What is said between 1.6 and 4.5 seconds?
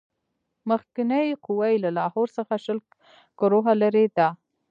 یې له لاهور څخه شل کروهه لیري ده.